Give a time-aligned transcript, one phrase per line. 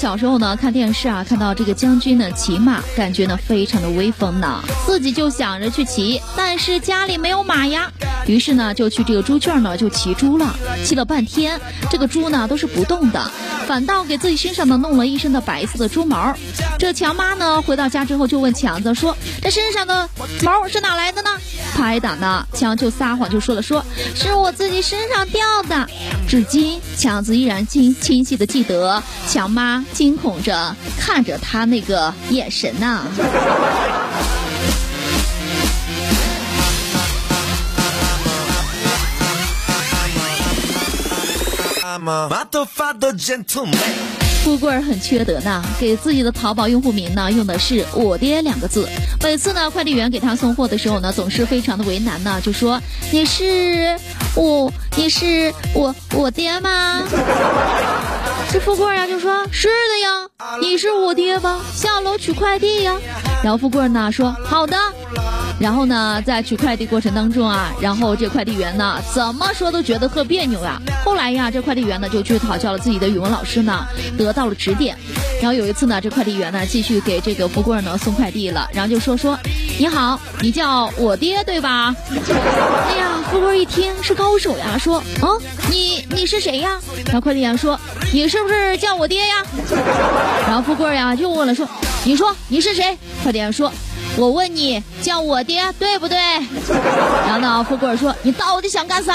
[0.00, 7.92] 小时候呢，看电视啊，看到这个将军呢骑马，感觉呢非常的威风呢，自己就想着去骑，但是家里没有马呀，
[8.26, 11.60] 于是呢就去这个猪圈呢就骑猪了，骑了半天，
[11.90, 13.30] 这个猪呢都是不动的，
[13.66, 16.34] 反倒给自己身上呢弄了一身的白色的猪毛。
[16.78, 20.08] 这强妈呢回到家之后就问强子说：“这身上的
[20.42, 21.28] 毛是哪来的呢？”
[21.76, 25.86] 拍打呢，强就撒谎就说了说是我自己身上掉的。
[26.30, 29.02] 至今强子依然清清晰的记得。
[29.26, 33.04] 强妈惊恐着看着他那个眼神呐。
[44.42, 48.88] 富贵儿很缺德呢，给自己的淘宝用户名呢用的是“我爹”两个字。
[49.22, 52.80] 每次呢，快递员给他送货的时候呢，总是非常的为难呢，就说
[53.12, 53.96] ：“你是
[54.34, 57.02] 我，你是我我爹吗？”
[58.50, 61.60] 这富贵儿呀就说：“是的呀，你是我爹吧？
[61.74, 62.96] 下楼取快递呀。”
[63.44, 64.76] 然后富贵呢说：“好的。”
[65.60, 70.80] 然后呢，在取快递过程当中啊，然后这快递员呢怎么说都觉得特别扭呀。
[71.04, 73.86] 后来呀，这快递员呢就去讨教了自己的语文老师呢，
[74.16, 74.96] 得到了指点。
[75.42, 79.38] 然后有一次呢，这快递员呢继续给这个富贵儿呢送快递了，然后就说说
[79.78, 81.94] ：“你好，你叫我爹对吧？”
[82.88, 85.28] 哎呀，富贵儿一听是高手呀，说：“啊，
[85.70, 87.78] 你你是谁呀？”然后快递员说
[88.14, 89.44] ：“你是不是叫我爹呀？”
[90.48, 91.68] 然后富贵儿呀又问了说
[92.04, 93.70] ：“你说你是谁？”快递员说。
[94.16, 96.18] 我问你叫我爹对不对？
[97.26, 99.14] 然后呢，富贵说你到底想干啥？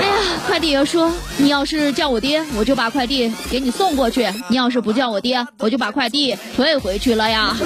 [0.00, 0.14] 哎呀，
[0.46, 7.56] 快递员说你要是叫我爹，我就把快递给你送过去；你要是不叫我爹，我就把快递退回去了呀。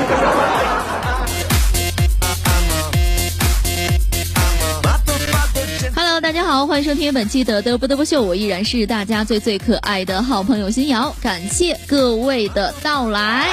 [6.22, 13.47] 大家好，欢迎收听本期的嘚啵嘚啵秀，我依然是大家最最可爱的好朋友新瑶，感谢各位的到来。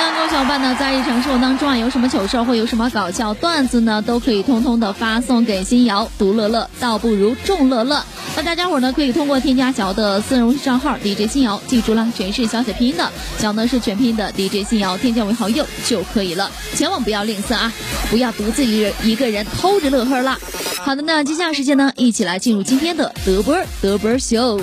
[0.00, 8.02] 那各位小伙伴呢，在日常生活当中啊，有什么糗事或有什么搞笑段子呢，都可以通通的发送给新瑶，独乐乐倒不如众乐乐。
[8.34, 17.70] 那大家伙呢，可以通过添加小的私人账号 DJ 新瑶，记住了，全是小写拼音的，小呢是全拼的 DJ 新瑶，添加为好友就可以了，千万不要吝啬啊，
[18.08, 20.38] 不要独自一人一个人偷着乐呵啦。
[20.78, 24.58] 好的，那接下来时间呢，一起来进入今天的德波德波秀。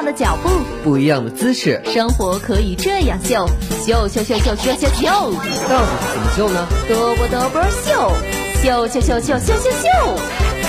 [0.00, 0.48] 样的脚步，
[0.82, 3.46] 不一样的姿势，生活可以这样秀，
[3.84, 5.06] 秀秀秀秀秀秀秀，
[5.68, 6.66] 到底怎么秀呢？
[6.88, 8.10] 嘚啵嘚啵秀，
[8.62, 10.59] 秀秀秀秀秀秀秀。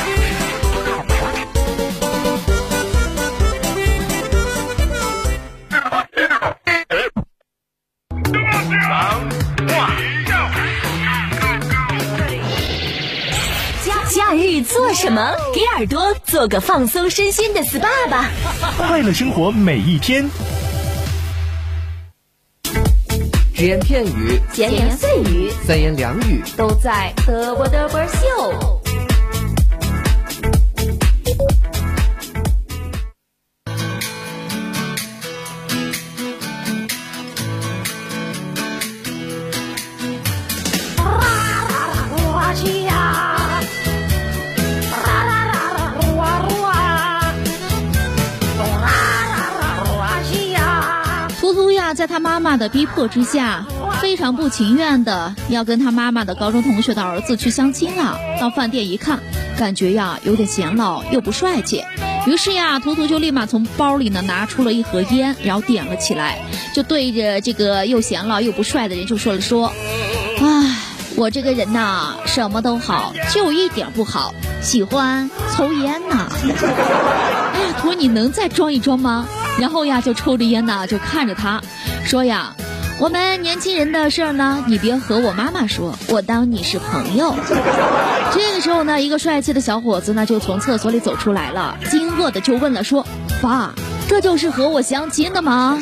[14.82, 15.36] 做什么？
[15.54, 18.32] 给耳朵做个放松身心的 SPA 吧！
[18.80, 20.28] 快乐生活每一天。
[23.54, 28.81] 只言片语，闲言碎语，三言两语，都在嘚啵嘚啵秀。
[51.94, 53.66] 在他妈妈的逼迫之下，
[54.00, 58.18] 非常不情愿的要跟他妈妈的高中同学的儿子去相亲了。
[58.40, 59.20] 到饭店一看，
[59.58, 61.84] 感觉呀有点显老又不帅气，
[62.26, 66.40] 于是呀，图图就立马从包里呢拿出了一盒烟，然后点了起来，
[66.74, 69.74] 就对着这个又显老又不帅的人就说了说
[70.40, 70.78] ：“唉，
[71.16, 76.30] 我这个人呐，什么都好，就一点不好，喜欢抽烟呐。
[77.92, 79.28] 说，你能再装一装吗？”
[79.60, 81.62] 然后呀，就抽着烟呢，就看着他，
[82.06, 82.56] 说呀
[83.02, 87.36] ：“我们年轻人的事儿呢，你别和我妈妈说，我当你是朋友。
[88.34, 93.06] 这个时候呢，一个帅气的小伙子呢就从厕所里走出来了，惊愕的就问了说
[93.44, 93.74] ：“爸，
[94.08, 95.78] 这就是和我相亲的吗？”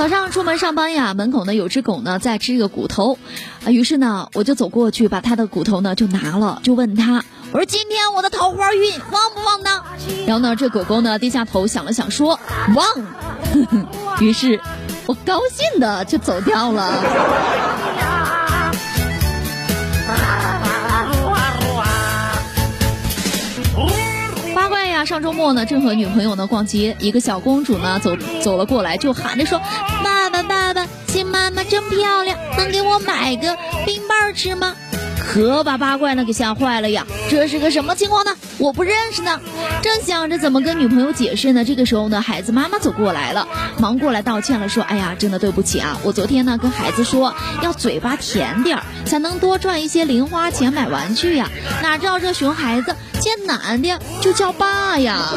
[0.00, 3.18] 早上出门上班呀，门口呢有只狗呢在吃一个骨头，
[3.66, 9.82] 啊，于是呢我就走过去把它的骨头呢就拿了，就问他，我说今天我的桃花运旺不旺呢？
[10.26, 12.40] 然后呢这狗狗呢低下头想了想说
[12.74, 12.86] 旺，
[14.20, 14.58] 于是
[15.04, 16.94] 我高兴的就走掉了。
[25.04, 29.58] 上周末呢，正和女朋友呢逛街，一个小公主呢走走了过来，就喊着说
[30.04, 34.74] ：“爸爸，爸爸，新妈妈真漂亮，能给我买个冰棒吃吗？”
[35.30, 37.06] 可把八怪呢给吓坏了呀！
[37.30, 38.34] 这是个什么情况呢？
[38.58, 39.38] 我不认识呢。
[39.80, 43.46] 正想着怎么跟女朋友解释呢，这个时候呢，孩子妈妈走过来了，
[43.78, 47.32] 忙过来道歉了，说：“哎呀，真的对不起啊，我昨天呢跟孩子说
[47.62, 51.48] 要嘴巴甜点，才能多赚一些零花钱买玩具呀，
[51.80, 55.28] 哪知道这熊孩子见男的就叫爸呀。”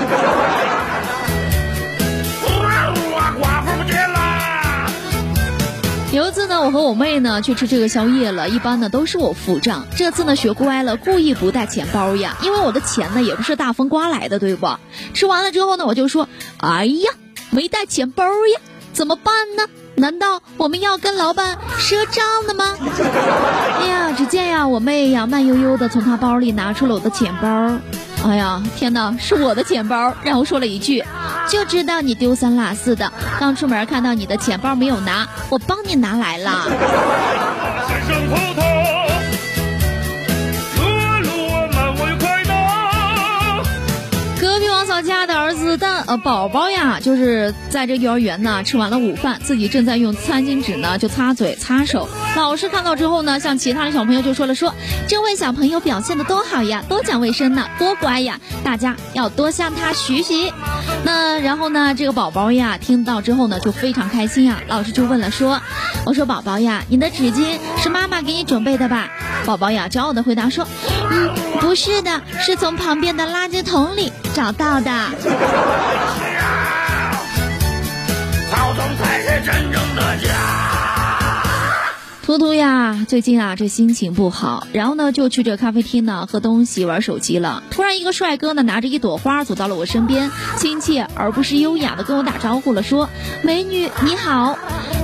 [6.24, 9.86] 有一次呢，我和我妹呢去吃这个宵夜了，一般呢都是我付账。
[9.98, 14.66] 这次呢学乖了，故意不带钱包呀，因为我的钱呢也不是大风刮来的，对不？
[15.14, 16.30] 吃完了之后呢，我就说，
[16.60, 17.12] 哎呀，
[17.50, 18.62] 没带钱包呀，
[18.94, 19.68] 怎么办呢？
[19.96, 22.74] 难道我们要跟老板赊账的吗？
[23.82, 27.74] 哎呀，只见呀，我妹呀慢悠悠的从她包里拿出了我的钱包。
[28.26, 30.14] 哎呀，天哪，是我的钱包！
[30.24, 31.04] 然后说了一句
[31.48, 36.68] ：“就知道你丢三落四的，刚出门看到你的钱包没有拿，我帮你拿来了。
[45.74, 52.08] 家的儿子蛋呃宝宝呀，就是在这幼儿园呢吃完了午饭，自己正在用餐巾纸呢就擦嘴擦手。
[52.36, 54.74] 老师看到之后呢，向其他的小朋友就说了说，
[55.08, 60.52] 这位小朋友表现的多好呀，多讲卫生呢，多乖呀，大家要多向他学习。
[61.06, 65.62] 那然后呢，这个宝宝呀听到之后呢就非常开心呀，老师就问了说，
[66.06, 69.10] 我说宝宝呀，你的纸巾是妈妈给你准备的吧？
[69.46, 70.68] 宝宝呀骄傲的回答说，
[71.12, 71.30] 嗯，
[71.60, 74.92] 不是的，是从旁边的垃圾桶里找到的。
[78.52, 80.30] 曹总才是真正的家。
[82.26, 87.64] 图图呀，最近啊这心情不好，然后呢就去这咖啡厅呢喝东西玩手机了。
[87.70, 93.10] 突然一个帅哥呢拿着一朵花走到了我身边，亲切而不失优雅的跟我打招呼了，说
[93.44, 94.58] ：“美女你好。”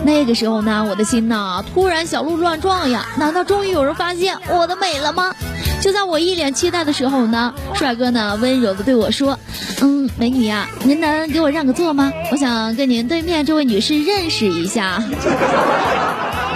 [0.06, 3.06] 那个时候呢，我的心呐突然小鹿乱撞呀！
[3.18, 5.36] 难道终于有人发现我的美了吗？
[5.82, 9.40] 就在我一脸期待的时候呢，帅哥呢温柔的对我说
[9.82, 12.12] ：“嗯，美女呀，您能给我让个座吗？
[12.32, 15.02] 我想跟您对面这位女士认识一下。”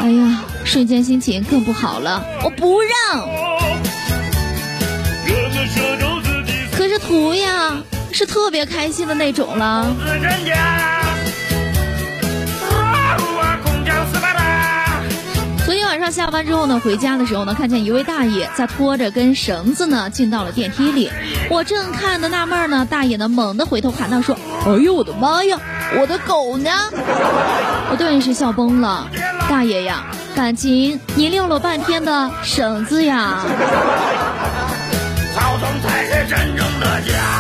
[0.04, 3.28] 哎呀，瞬间心情更不好了，我不让。
[6.76, 7.78] 可是图呀
[8.12, 9.88] 是特别开心的那种了。
[16.04, 21.10] 上下班之后呢，回家的时候呢，看见一位大爷在拖着根绳子呢进到了电梯里。
[21.50, 25.58] 我正看的纳闷呢，大爷呢猛地回头喊道说：“哎呦我的妈呀，
[25.98, 26.70] 我的狗呢？”
[27.90, 29.08] 我顿时笑崩了。
[29.50, 30.04] 大爷呀，
[30.36, 33.40] 感情你遛了半天的绳子呀。
[35.34, 37.33] 曹总才是真正的家。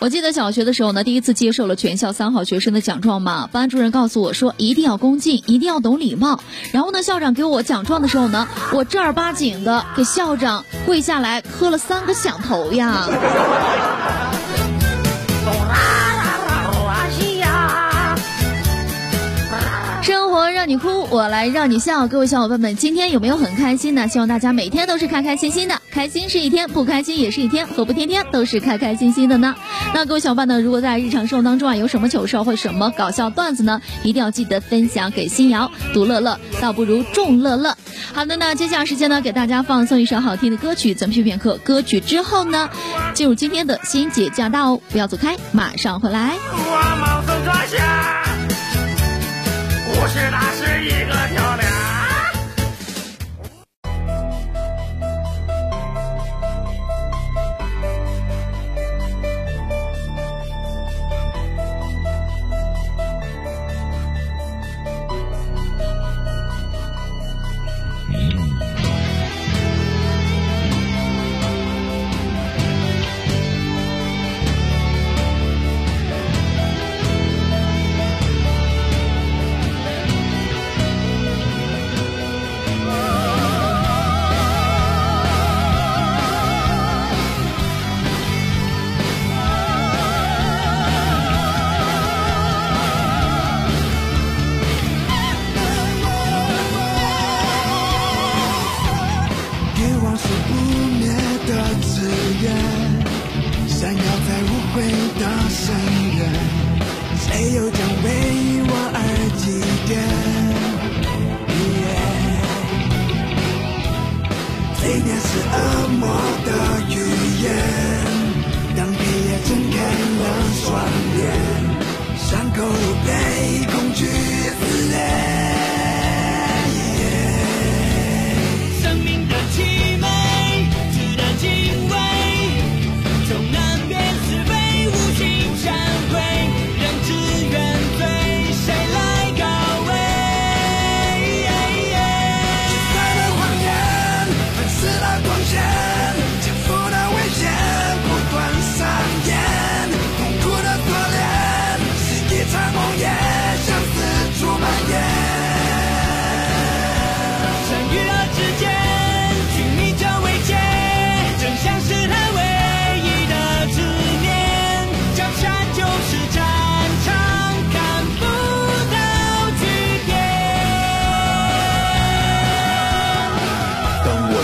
[0.00, 6.40] 我记得小学的时候呢，第一次接受了全校三好学生的奖状嘛，班主任告诉我说一定要恭敬，一定要懂礼貌。
[6.72, 13.10] 然后呢，校长给我奖状的时候呢，我正儿八经的给校长跪下来磕了三个响头呀。
[20.30, 22.06] 生活让你哭，我来让你笑。
[22.06, 24.06] 各位小伙伴们，今天有没有很开心呢？
[24.06, 29.56] 希望大家每天都是开开心心的，开心是一天，不开心也是一天，何不天天都是开开心心的呢？
[29.92, 37.76] 那各位小伙伴呢，如果在日常生活当中啊有什么糗事或什么搞笑段子呢，一定要记得分享给新瑶，独乐乐倒不如众乐乐。
[38.12, 41.58] 好的，那接下来时间呢，给大家放送一首好听的歌曲，咱们片片刻。
[41.64, 42.70] 歌曲之后呢，
[43.14, 46.36] 进入今天的欣姐驾到哦，不要走开，马上回来。
[50.00, 51.49] 不是，那是一个调。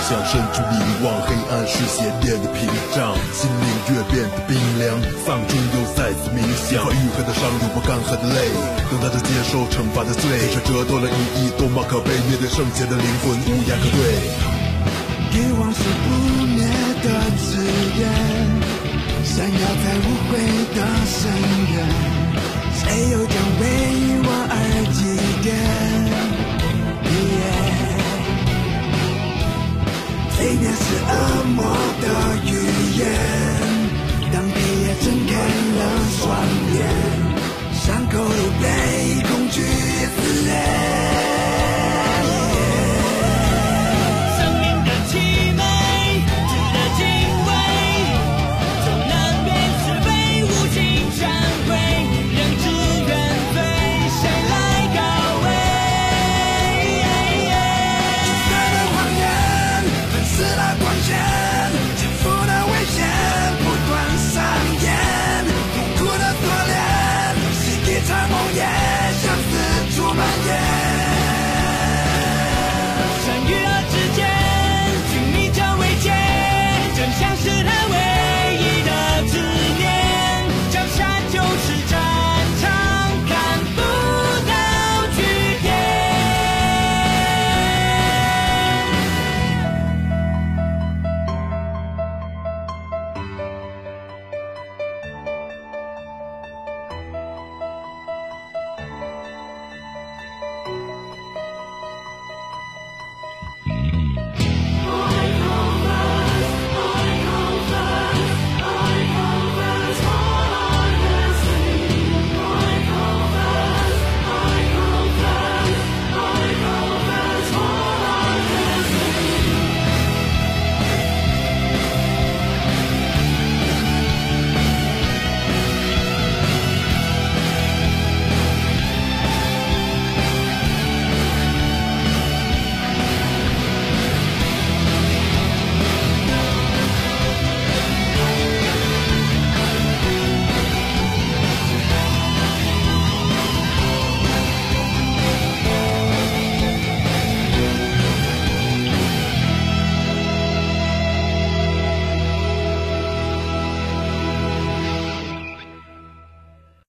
[0.06, 2.62] 想伸出凝望，黑暗是邪念的屏
[2.94, 4.94] 障，心灵越变得冰凉，
[5.26, 6.78] 丧钟又再次鸣响。
[6.94, 8.46] 愈合的伤，流过干涸的泪，
[8.86, 10.30] 等待着接受惩罚的罪。
[10.54, 12.14] 却折断了意义，多么可悲！
[12.30, 13.98] 面对圣洁的灵魂，无言可对。
[15.34, 16.06] 欲望是不
[16.54, 16.62] 灭
[17.02, 17.10] 的
[17.42, 17.58] 字
[17.98, 18.06] 眼，
[19.26, 20.38] 闪耀在无悔
[20.70, 21.18] 的深
[21.74, 21.82] 渊。
[22.78, 23.66] 谁又将为